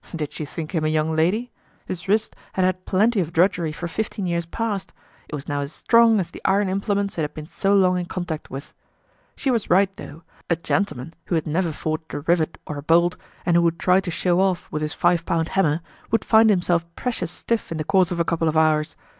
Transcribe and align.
Did 0.15 0.33
she 0.33 0.45
think 0.45 0.71
him 0.73 0.83
a 0.83 0.87
young 0.87 1.15
lady? 1.15 1.51
His 1.85 2.07
wrist 2.07 2.35
had 2.53 2.65
had 2.65 2.85
plenty 2.87 3.19
of 3.19 3.31
drudgery 3.31 3.71
for 3.71 3.87
fifteen 3.87 4.25
years 4.25 4.47
past; 4.47 4.91
it 5.29 5.35
was 5.35 5.47
now 5.47 5.61
as 5.61 5.71
strong 5.71 6.19
as 6.19 6.31
the 6.31 6.41
iron 6.43 6.67
implements 6.69 7.19
it 7.19 7.21
had 7.21 7.35
been 7.35 7.45
so 7.45 7.75
long 7.75 7.99
in 7.99 8.07
contact 8.07 8.49
with. 8.49 8.73
She 9.35 9.51
was 9.51 9.69
right 9.69 9.95
though; 9.97 10.23
a 10.49 10.55
gentleman 10.55 11.13
who 11.25 11.35
had 11.35 11.45
never 11.45 11.71
forged 11.71 12.11
a 12.15 12.21
rivet 12.21 12.57
or 12.65 12.77
a 12.77 12.81
bolt, 12.81 13.15
and 13.45 13.55
who 13.55 13.61
would 13.61 13.77
try 13.77 13.99
to 13.99 14.09
show 14.09 14.39
off 14.39 14.67
with 14.71 14.81
his 14.81 14.95
five 14.95 15.23
pound 15.23 15.49
hammer, 15.49 15.81
would 16.09 16.25
find 16.25 16.49
himself 16.49 16.83
precious 16.95 17.29
stiff 17.29 17.71
in 17.71 17.77
the 17.77 17.83
course 17.83 18.09
of 18.09 18.19
a 18.19 18.25
couple 18.25 18.47
of 18.47 18.57
hours. 18.57 18.95